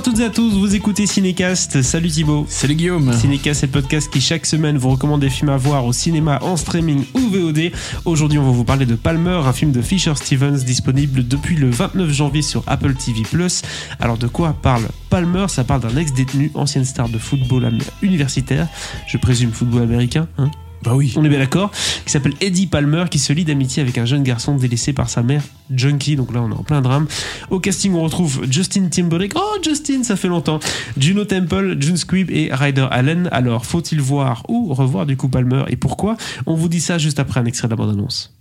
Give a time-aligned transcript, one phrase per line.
[0.00, 1.82] à toutes et à tous, vous écoutez Cinécast.
[1.82, 2.46] Salut Thibaut.
[2.48, 3.12] Salut Guillaume.
[3.12, 6.38] Cinécast, c'est le podcast qui chaque semaine vous recommande des films à voir au cinéma,
[6.40, 7.70] en streaming ou VOD.
[8.06, 11.68] Aujourd'hui, on va vous parler de Palmer, un film de Fisher Stevens disponible depuis le
[11.68, 13.24] 29 janvier sur Apple TV+.
[13.98, 15.44] Alors de quoi parle Palmer?
[15.48, 17.70] Ça parle d'un ex-détenu, ancienne star de football
[18.00, 18.68] universitaire,
[19.06, 20.50] je présume football américain, hein?
[20.82, 21.12] Bah oui.
[21.16, 21.70] On est bien d'accord.
[22.04, 25.22] Qui s'appelle Eddie Palmer, qui se lie d'amitié avec un jeune garçon délaissé par sa
[25.22, 25.42] mère,
[25.74, 26.16] Junkie.
[26.16, 27.06] Donc là, on est en plein drame.
[27.50, 29.32] Au casting, on retrouve Justin Timberlake.
[29.34, 30.58] Oh, Justin, ça fait longtemps.
[30.96, 33.28] Juno Temple, June Squibb et Ryder Allen.
[33.30, 36.16] Alors, faut-il voir ou revoir du coup Palmer et pourquoi?
[36.46, 38.34] On vous dit ça juste après un extrait de la bande-annonce.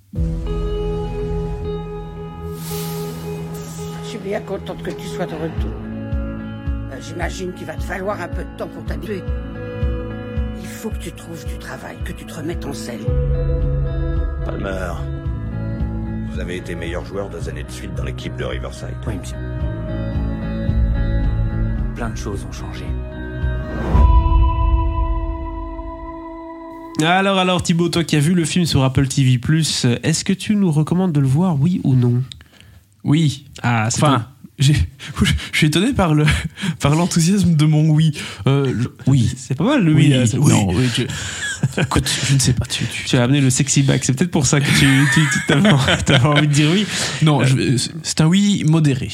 [4.03, 5.73] Je suis bien contente que tu sois de retour.
[6.92, 9.22] Euh, J'imagine qu'il va te falloir un peu de temps pour t'habituer.
[10.59, 13.02] Il faut que tu trouves du travail, que tu te remettes en selle.
[14.45, 14.94] Palmer,
[16.31, 18.95] vous avez été meilleur joueur deux années de suite dans l'équipe de Riverside.
[19.08, 19.38] Oui, monsieur.
[21.95, 22.86] Plein de choses ont changé.
[27.02, 29.39] Alors, alors Thibaut, toi qui as vu le film sur Apple TV+,
[30.03, 32.22] est-ce que tu nous recommandes de le voir, oui ou non?
[33.03, 33.45] Oui.
[33.64, 34.28] Ah, c'est Enfin,
[35.52, 36.26] je suis étonné par le
[36.80, 38.12] par l'enthousiasme de mon oui.
[38.48, 39.32] Euh, je- oui.
[39.38, 40.14] c'est pas mal le oui.
[40.34, 40.86] Non, oui.
[41.78, 42.66] Écoute, je ne sais pas.
[42.66, 45.22] Tu, tu- Tu as amené le sexy back, c'est peut-être pour ça que tu, tu,
[45.48, 46.86] t'avais envie de dire oui.
[47.22, 49.10] Non, je- c'est un oui modéré.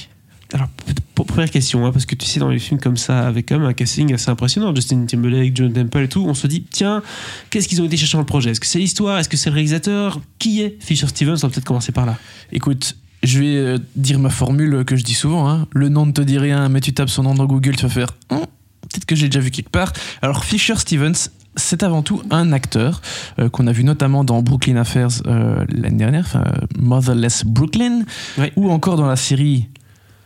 [0.54, 0.68] Alors,
[1.16, 3.68] première question, hein, parce que tu sais, dans les films comme ça, avec quand même
[3.68, 7.02] un casting assez impressionnant, Justin Timberlake, John Temple et tout, on se dit, tiens,
[7.50, 8.52] qu'est-ce qu'ils ont été chercher dans le projet?
[8.52, 9.18] Est-ce que c'est l'histoire?
[9.18, 10.22] Est-ce que c'est le réalisateur?
[10.40, 11.34] Qui est Fisher Stevens?
[11.44, 12.18] On va peut-être commencer par là.
[12.52, 15.50] Écoute, je vais euh, dire ma formule que je dis souvent.
[15.50, 15.68] hein.
[15.74, 17.90] Le nom ne te dit rien, mais tu tapes son nom dans Google, tu vas
[17.90, 18.40] faire Hum,
[18.82, 19.92] peut-être que j'ai déjà vu quelque part.
[20.22, 23.02] Alors Fisher Stevens, c'est avant tout un acteur
[23.40, 26.44] euh, qu'on a vu notamment dans Brooklyn Affairs euh, l'année dernière,
[26.78, 28.02] Motherless Brooklyn,
[28.38, 28.52] Ouais.
[28.58, 29.70] ou encore dans la série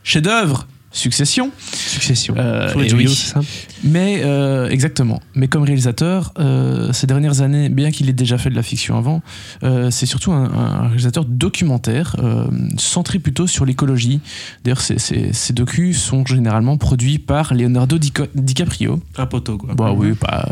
[0.03, 1.51] chef-d'œuvre Succession.
[1.71, 2.33] Succession.
[2.37, 3.15] Euh, Sur les et tuyaux, oui.
[3.15, 3.41] c'est ça
[3.83, 5.21] Mais euh, exactement.
[5.35, 8.97] Mais comme réalisateur, euh, ces dernières années, bien qu'il ait déjà fait de la fiction
[8.97, 9.22] avant,
[9.63, 12.47] euh, c'est surtout un, un réalisateur documentaire euh,
[12.78, 14.19] centré plutôt sur l'écologie.
[14.63, 18.99] D'ailleurs, ces, ces, ces docus sont généralement produits par Leonardo Dico- DiCaprio.
[19.17, 19.75] Un poteau, quoi.
[19.75, 20.47] Bah oui, pas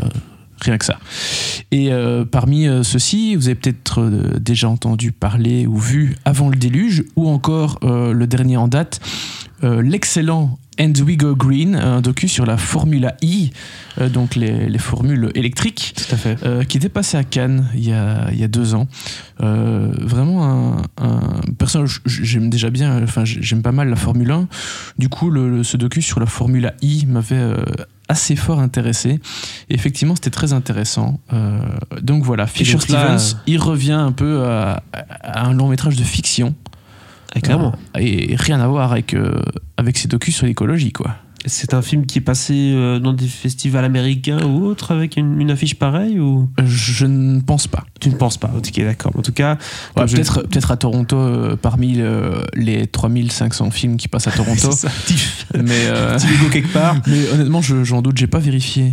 [0.60, 0.98] rien que ça.
[1.70, 6.48] Et euh, parmi euh, ceux-ci, vous avez peut-être euh, déjà entendu parler ou vu Avant
[6.48, 9.00] le déluge, ou encore euh, le dernier en date,
[9.64, 13.50] euh, l'excellent And We Go Green, un docu sur la Formula I,
[14.00, 15.92] euh, donc les, les formules électriques.
[15.96, 16.36] Tout à fait.
[16.44, 18.86] euh, qui était passé à Cannes il y a, il y a deux ans.
[19.42, 21.20] Euh, vraiment un, un
[21.58, 24.46] personnage, j'aime déjà bien, enfin j'aime pas mal la Formule 1.
[24.98, 27.54] Du coup, le, le- ce docu sur la Formule I m'avait
[28.08, 29.18] assez fort intéressé.
[29.68, 31.18] Et effectivement, c'était très intéressant.
[32.00, 36.54] Donc voilà, Fisher Stevens, il revient un peu à, à un long métrage de fiction.
[37.42, 37.72] Clairement.
[37.96, 39.40] Euh, et rien à voir avec, euh,
[39.76, 41.14] avec ces docus sur l'écologie, quoi.
[41.46, 45.40] C'est un film qui est passé euh, dans des festivals américains ou autres avec une,
[45.40, 46.50] une affiche pareille ou?
[46.62, 47.84] Je ne pense pas.
[48.00, 49.12] tu ne penses pas Ok, d'accord.
[49.16, 49.56] En tout cas,
[49.96, 54.72] Ouais, je- peut-être, à Toronto, euh, parmi euh, les 3500 films qui passent à Toronto.
[54.72, 54.88] Ça.
[55.54, 56.96] mais, euh, logo quelque part.
[57.06, 58.92] mais honnêtement, je- j'en doute, j'ai pas vérifié.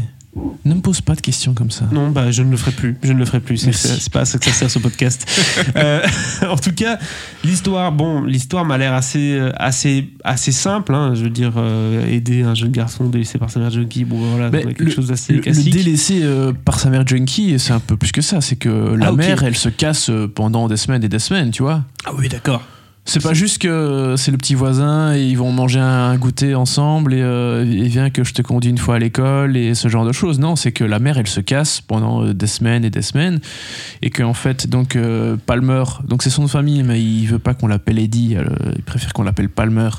[0.66, 1.85] Ne me pose pas de questions comme ça.
[1.91, 2.97] Non, bah, je ne le ferai plus.
[3.03, 3.57] Je ne le ferai plus.
[3.72, 5.25] C'est, pas à ça que ça sert ce podcast.
[5.78, 6.01] Euh,
[6.50, 6.97] en tout cas,
[7.44, 10.94] l'histoire, bon, l'histoire m'a l'air assez, euh, assez, assez simple.
[10.94, 11.13] hein.
[11.16, 14.06] je veux dire, euh, aider un jeune garçon délaissé par sa mère junkie.
[14.06, 15.72] Bon, voilà, quelque le- chose d'assez le classique.
[15.73, 18.41] délaissé euh, par sa mère junkie, c'est un peu plus que ça.
[18.41, 19.17] C'est que la Ah, ok.
[19.17, 21.84] mère, elle se casse pendant des semaines et des semaines, tu vois.
[22.06, 22.62] Ah oui, d'accord.
[23.07, 27.13] C'est pas juste que c'est le petit voisin et ils vont manger un goûter ensemble
[27.13, 30.05] et euh, il vient que je te conduis une fois à l'école et ce genre
[30.05, 30.39] de choses.
[30.39, 33.39] Non, c'est que la mère elle se casse pendant euh, des semaines et des semaines
[34.01, 37.53] et qu'en fait donc euh, Palmer, donc c'est son de famille mais il veut pas
[37.53, 38.43] qu'on l'appelle Eddie, euh,
[38.75, 39.89] il préfère qu'on l'appelle Palmer.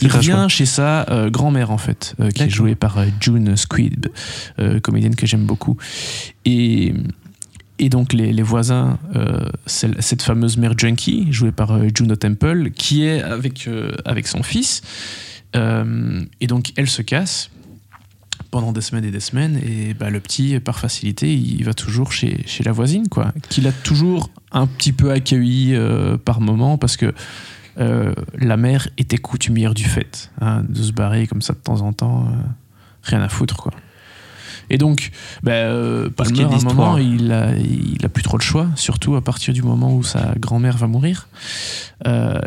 [0.00, 4.06] Il revient chez sa euh, grand-mère en fait, qui est jouée par June Squibb,
[4.80, 5.76] comédienne que j'aime beaucoup.
[6.44, 6.94] Et
[7.78, 13.04] et donc les, voisins, euh, cette fameuse mère junkie, jouée par euh, Juno Temple, qui
[13.04, 14.82] est avec, euh, avec son fils.
[15.54, 17.50] Et donc elle se casse
[18.50, 19.60] pendant des semaines et des semaines.
[19.64, 23.32] Et bah, le petit, par facilité, il va toujours chez, chez la voisine, quoi.
[23.48, 25.76] Qu'il a toujours un petit peu accueilli
[26.24, 27.12] par moment, parce que
[27.76, 31.92] la mère était coutumière du fait, hein, de se barrer comme ça de temps en
[31.92, 32.28] temps,
[33.02, 33.72] rien à foutre, quoi.
[34.70, 35.10] Et donc,
[35.42, 36.74] bah, euh, Parce Palmer, qu'il y a à un d'histoire.
[36.74, 40.02] moment, il a, il a plus trop le choix, surtout à partir du moment où
[40.02, 41.28] sa grand-mère va mourir.
[42.06, 42.38] Euh,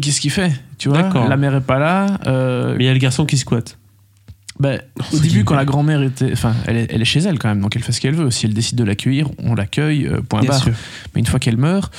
[0.00, 2.18] Qu'est-ce qu'il fait Tu vois, la mère est pas là.
[2.26, 3.78] euh, Mais il y a le garçon qui squatte.
[4.58, 4.70] Bah,
[5.12, 6.32] au début, quand la grand-mère était.
[6.32, 8.30] Enfin, elle est, elle est chez elle quand même, donc elle fait ce qu'elle veut.
[8.30, 10.62] Si elle décide de l'accueillir, on l'accueille, euh, point Bien barre.
[10.62, 10.72] sûr.
[11.14, 11.92] Mais une fois qu'elle meurt,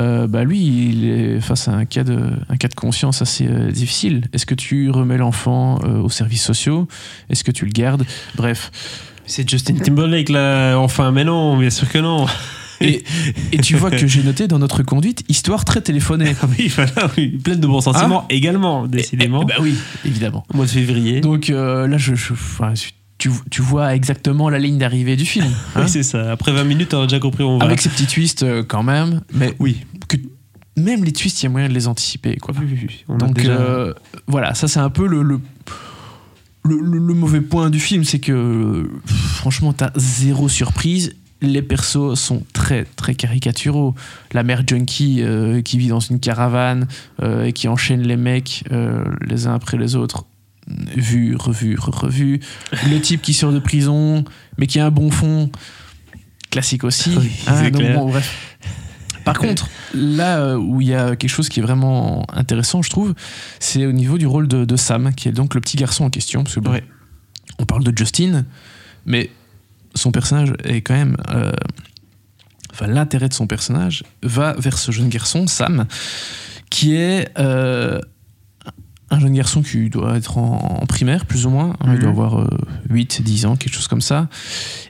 [0.00, 0.58] euh, bah lui,
[0.88, 4.22] il est face à un cas de, un cas de conscience assez euh, difficile.
[4.32, 6.88] Est-ce que tu remets l'enfant euh, aux services sociaux?
[7.28, 8.06] Est-ce que tu le gardes?
[8.36, 8.70] Bref.
[9.28, 12.26] C'est Justin Timberlake là, enfin, mais non, bien sûr que non.
[12.80, 13.02] Et,
[13.52, 16.34] et tu vois que j'ai noté dans notre conduite histoire très téléphonée.
[16.42, 19.42] Ah oui, voilà, oui, pleine de bons sentiments également, décidément.
[19.42, 20.44] Eh, bah oui, évidemment.
[20.52, 21.20] Au mois de février.
[21.20, 22.72] Donc euh, là, je, je- enfin,
[23.18, 25.46] tu, tu vois exactement la ligne d'arrivée du film.
[25.74, 25.80] hein.
[25.82, 26.30] oui, c'est ça.
[26.30, 27.64] Après 20 minutes, on a déjà compris où on va.
[27.66, 29.22] Avec ces petits twists euh, quand même.
[29.34, 29.78] Mais Oui.
[30.06, 30.16] que
[30.76, 32.36] même les twists, il y a moyen de les anticiper.
[32.36, 32.54] Quoi.
[32.60, 33.04] Oui, oui, oui.
[33.08, 33.92] On a Donc déjà- euh,
[34.28, 35.40] voilà, ça c'est un peu le, le,
[36.68, 41.14] le- le- le mauvais point du film, c'est que franchement, t'as zéro surprise.
[41.40, 43.94] Les persos sont très très caricaturaux.
[44.32, 46.88] La mère junkie euh, qui vit dans une caravane
[47.22, 50.26] euh, et qui enchaîne les mecs euh, les uns après les autres,
[50.96, 52.40] vu, revu, re- revu.
[52.90, 54.24] Le type qui sort de prison
[54.58, 55.48] mais qui a un bon fond,
[56.50, 57.14] classique aussi.
[57.16, 58.58] Oui, Hein, donc bon, bref.
[59.32, 62.90] Par contre, là euh, où il y a quelque chose qui est vraiment intéressant, je
[62.90, 63.14] trouve,
[63.60, 66.10] c'est au niveau du rôle de, de Sam, qui est donc le petit garçon en
[66.10, 66.42] question.
[66.44, 66.84] Parce que bon, Ouais.
[67.58, 68.44] on parle de Justin,
[69.06, 69.30] mais
[69.94, 71.16] son personnage est quand même.
[71.30, 71.52] euh,
[72.72, 75.86] Enfin, l'intérêt de son personnage va vers ce jeune garçon, Sam,
[76.70, 78.00] qui est euh,
[79.10, 81.74] un jeune garçon qui doit être en, en primaire, plus ou moins.
[81.80, 82.18] hein, Il doit Mhm.
[82.18, 82.46] avoir euh,
[82.90, 84.28] 8, 10 ans, quelque chose comme ça.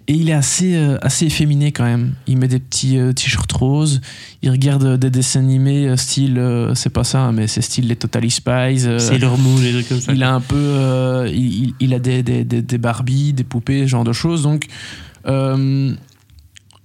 [0.08, 2.14] Et il est assez, euh, assez efféminé quand même.
[2.26, 4.00] Il met des petits euh, t-shirts roses.
[4.42, 6.42] Il regarde euh, des dessins animés style,
[6.74, 8.86] c'est pas ça, hein, mais c'est style les Totally Spies.
[8.98, 10.12] C'est leur mou, les trucs comme ça.
[10.12, 11.28] il a un peu.
[11.32, 14.42] il, a des, des, des, des Barbies, des poupées, ce genre de choses.
[14.42, 14.66] Donc.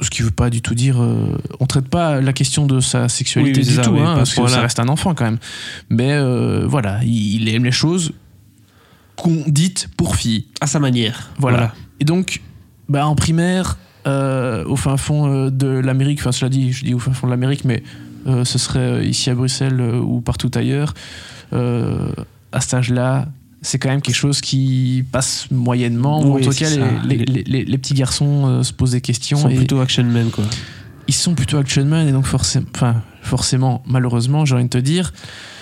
[0.03, 1.01] Ce qui veut pas du tout dire.
[1.01, 4.13] euh, on traite pas la question de sa sexualité Oui, du ça, tout, oui, hein,
[4.15, 5.39] parce ce que ça reste un enfant quand même.
[5.89, 8.11] Mais euh, voilà, il, il aime les choses
[9.15, 10.45] qu'on dites pour filles.
[10.61, 11.29] À sa manière.
[11.37, 11.73] Voilà.
[11.99, 12.41] Et donc,
[12.89, 13.77] bah, en primaire,
[14.07, 17.31] euh, au fin fond de l'Amérique, enfin cela dit, je dis au fin fond de
[17.31, 17.83] l'Amérique, mais
[18.27, 20.93] euh, ce serait ici à Bruxelles euh, ou partout ailleurs,
[21.53, 22.11] euh,
[22.51, 23.27] à cet âge-là,
[23.63, 26.69] c'est quand même quelque chose qui passe moyennement, ou en tout cas,
[27.07, 29.37] les, les- les- les- les petits garçons euh, se posent des Ils questions.
[29.39, 30.43] sont et plutôt action men, quoi.
[31.07, 34.77] Ils sont plutôt action man, et donc forcément, enfin, forcément, malheureusement, j'ai envie de te
[34.77, 35.11] dire,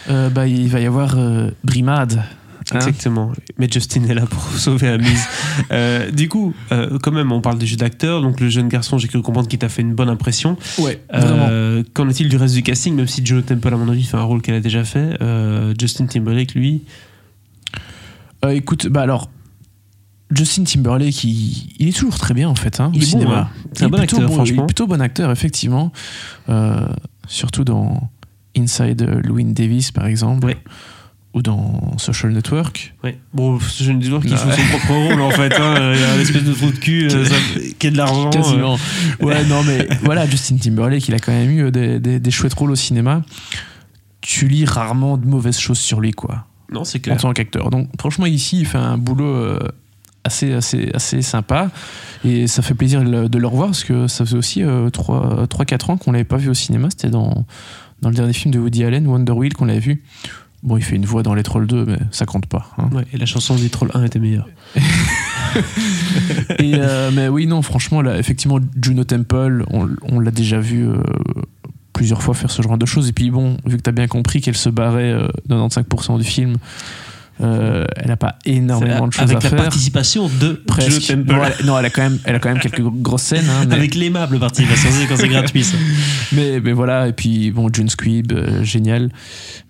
[0.10, 2.20] euh, bah, il va y avoir euh, brimade.
[2.20, 2.78] hein.
[2.78, 3.32] Exactement.
[3.58, 5.24] Mais Justin est là pour sauver la mise.
[5.72, 8.22] Euh, du coup, euh, quand même, on parle du jeu d'acteur.
[8.22, 10.58] Donc, le jeune garçon, j'ai cru comprendre qu'il t'a fait une bonne impression.
[10.78, 11.48] Ouais, vraiment.
[11.50, 12.96] Euh, Qu'en est-il du reste du casting?
[12.96, 15.18] Même si Joe Temple, à mon avis, fait un rôle qu'elle a déjà fait.
[15.80, 16.82] Justin Timberlake, lui.
[18.46, 19.30] Euh, écoute, bah alors,
[20.34, 23.12] Justin Timberlake, il, il est toujours très bien en fait hein, Il au est bon,
[23.20, 23.38] cinéma.
[23.38, 23.50] hein.
[23.74, 24.64] C'est Il un bon plutôt acteur, Il franchement.
[24.64, 25.92] est plutôt bon acteur, effectivement.
[26.50, 26.88] Euh,
[27.28, 28.10] surtout dans
[28.58, 30.46] Inside Louis Davis, par exemple.
[30.48, 30.58] Ouais.
[31.34, 32.94] Ou dans Social Network.
[33.06, 33.18] Ouais.
[33.34, 34.36] Bon, joueur qui Ouais.
[34.38, 35.54] joue son propre rôle, en fait.
[35.54, 35.94] hein.
[35.96, 37.26] Il y a un espèce de trou de cul euh,
[37.80, 38.28] qui a de l'argent.
[38.28, 38.32] euh.
[38.32, 38.78] Quasiment.
[39.22, 42.32] Ouais, non, mais voilà, Justin Timberlake, il a quand même eu euh, des, des- des
[42.32, 43.22] chouettes rôles au cinéma.
[44.20, 46.48] Tu lis rarement de mauvaises choses sur lui, quoi.
[46.72, 47.18] Non, c'est en clair.
[47.18, 47.70] tant qu'acteur.
[47.70, 49.60] Donc franchement ici il fait un boulot euh,
[50.24, 51.70] assez, assez, assez sympa
[52.24, 56.12] et ça fait plaisir de le revoir parce que ça faisait aussi 3-4 ans qu'on
[56.12, 57.46] l'avait pas vu au cinéma, c'était dans,
[58.02, 60.04] dans le dernier film de Woody Allen, Wonder Wheel qu'on l'avait vu.
[60.64, 62.68] Bon il fait une voix dans les Trolls 2 mais ça compte pas.
[62.78, 62.88] hein.
[62.94, 64.48] Ouais, et la chanson des Trolls 1 était meilleure.
[66.60, 70.88] Et, euh, mais oui non franchement là, effectivement Juno Temple on, on l'a déjà vu
[70.88, 70.98] euh,
[72.02, 74.08] plusieurs fois faire ce genre de choses et puis bon vu que tu as bien
[74.08, 76.56] compris qu'elle se barrait euh, 95% du film
[77.40, 79.64] euh, elle n'a pas énormément de choses Avec à la faire.
[79.64, 80.92] participation de Presque.
[80.92, 81.32] Joe Temple.
[81.34, 83.50] Non, elle, non, elle a quand même, elle a quand même quelques grosses scènes.
[83.50, 85.78] hein, mais, Avec l'aimable participation, c'est quand c'est gratuit, ça.
[86.34, 87.08] mais, mais voilà.
[87.08, 89.10] Et puis bon, John Squibb, euh, génial.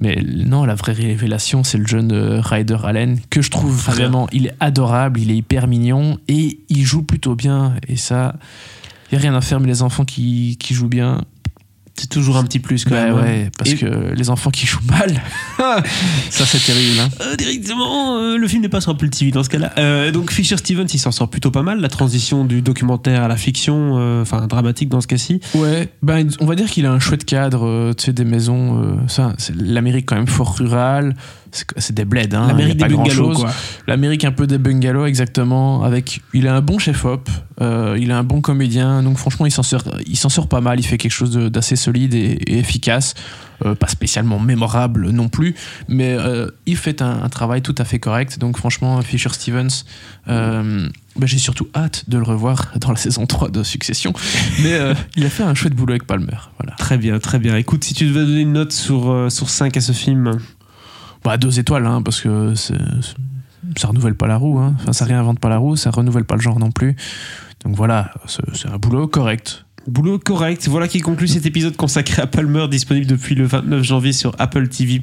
[0.02, 4.28] Mais non, la vraie révélation, c'est le jeune euh, Ryder Allen que je trouve vraiment,
[4.34, 7.76] il est adorable, il est hyper mignon et il joue plutôt bien.
[7.88, 8.36] Et ça,
[9.12, 9.62] il y a rien à faire.
[9.62, 11.22] Mais les enfants qui, qui jouent bien,
[11.98, 13.16] C'est toujours un petit plus, quand bah même.
[13.16, 15.22] ouais, parce Et- que les enfants qui jouent mal,
[16.30, 17.00] ça c'est terrible.
[17.00, 17.10] hein.
[17.22, 19.72] Euh, directement, euh, le film n'est pas sur Apple TV dans ce cas-là.
[19.78, 21.80] Euh, donc Fisher Stevens, il s'en sort plutôt pas mal.
[21.80, 25.42] La transition du documentaire à la fiction, enfin dramatique dans ce cas-ci.
[25.54, 28.98] Ouais, ben, on va dire qu'il a un chouette cadre, tu sais, des maisons.
[29.08, 31.16] ça, c'est l'Amérique quand même fort rurale.
[31.76, 32.48] C'est des bleds, hein.
[32.48, 33.46] L'Amérique des bungalows.
[33.86, 35.84] L'Amérique un peu des bungalows, exactement.
[35.84, 37.30] Avec, il a un bon chef-op,
[37.60, 40.80] il a un bon comédien, donc franchement, il s'en sort, il s'en sort pas mal.
[40.80, 43.14] Il fait quelque chose d'assez solide et, et efficace.
[43.64, 45.54] Euh, pas spécialement mémorable non plus,
[45.88, 48.40] mais euh, il fait un, un travail tout à fait correct.
[48.40, 49.84] Donc franchement, Fisher Stevens,
[50.30, 54.14] euh, ben, j'ai surtout hâte de le revoir dans la saison 3 de Succession.
[54.64, 54.80] Mais
[55.16, 56.38] il a fait un chouette boulot avec Palmer.
[56.58, 56.76] Voilà.
[56.78, 57.56] Très bien, très bien.
[57.56, 60.40] Écoute, si tu devais donner une note sur, sur 5 à ce film,
[61.24, 64.58] Bah, deux étoiles, hein, parce que c'est- c'est- ça renouvelle pas la roue.
[64.58, 64.74] Hein.
[64.82, 66.96] Enfin, ça réinvente pas la roue, ça renouvelle pas le genre non plus.
[67.64, 69.66] Donc voilà, c'est c'est un boulot correct.
[69.88, 70.68] Boulot correct.
[70.68, 74.68] Voilà qui conclut cet épisode consacré à Palmer, disponible depuis le 29 janvier sur Apple
[74.68, 75.02] TV+.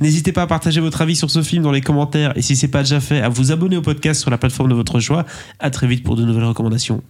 [0.00, 2.68] N'hésitez pas à partager votre avis sur ce film dans les commentaires et si c'est
[2.68, 5.24] pas déjà fait, à vous abonner au podcast sur la plateforme de votre choix.
[5.58, 7.02] À très vite pour de nouvelles recommandations.